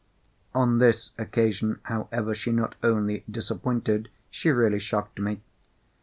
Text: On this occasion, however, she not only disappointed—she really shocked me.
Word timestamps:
On 0.55 0.79
this 0.79 1.11
occasion, 1.19 1.79
however, 1.83 2.33
she 2.33 2.51
not 2.51 2.73
only 2.81 3.23
disappointed—she 3.29 4.49
really 4.49 4.79
shocked 4.79 5.19
me. 5.19 5.43